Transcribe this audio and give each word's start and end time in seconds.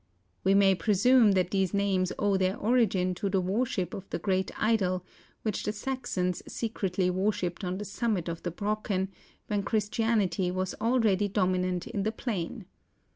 We 0.43 0.55
may 0.55 0.73
presume 0.73 1.33
that 1.33 1.51
these 1.51 1.75
names 1.75 2.11
owe 2.17 2.35
their 2.35 2.57
origin 2.57 3.13
to 3.13 3.29
the 3.29 3.39
worship 3.39 3.93
of 3.93 4.09
the 4.09 4.17
great 4.17 4.49
idol 4.59 5.05
which 5.43 5.61
the 5.61 5.71
Saxons 5.71 6.41
secretly 6.51 7.11
worshipped 7.11 7.63
on 7.63 7.77
the 7.77 7.85
summit 7.85 8.27
of 8.27 8.41
the 8.41 8.49
Brocken, 8.49 9.09
when 9.45 9.61
Christianity 9.61 10.49
was 10.49 10.73
already 10.81 11.27
dominant 11.27 11.85
in 11.85 12.01
the 12.01 12.11
plain. 12.11 12.65